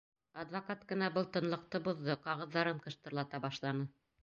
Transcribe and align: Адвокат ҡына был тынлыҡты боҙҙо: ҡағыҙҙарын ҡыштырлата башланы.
Адвокат 0.43 0.85
ҡына 0.91 1.09
был 1.17 1.27
тынлыҡты 1.35 1.83
боҙҙо: 1.89 2.17
ҡағыҙҙарын 2.25 2.83
ҡыштырлата 2.89 3.45
башланы. 3.47 3.89